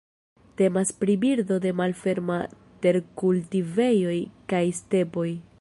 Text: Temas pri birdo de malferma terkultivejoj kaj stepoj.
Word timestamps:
Temas 0.61 0.91
pri 1.01 1.15
birdo 1.25 1.57
de 1.65 1.73
malferma 1.81 2.39
terkultivejoj 2.87 4.19
kaj 4.55 4.67
stepoj. 4.83 5.31